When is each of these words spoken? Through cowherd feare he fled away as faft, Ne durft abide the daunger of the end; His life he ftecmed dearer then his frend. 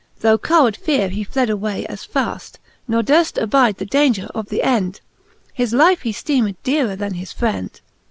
Through 0.17 0.39
cowherd 0.39 0.77
feare 0.77 1.09
he 1.09 1.23
fled 1.23 1.51
away 1.51 1.85
as 1.85 2.07
faft, 2.07 2.53
Ne 2.87 3.03
durft 3.03 3.39
abide 3.39 3.77
the 3.77 3.85
daunger 3.85 4.31
of 4.33 4.49
the 4.49 4.63
end; 4.63 4.99
His 5.53 5.73
life 5.75 6.01
he 6.01 6.11
ftecmed 6.11 6.55
dearer 6.63 6.95
then 6.95 7.13
his 7.13 7.31
frend. 7.31 7.81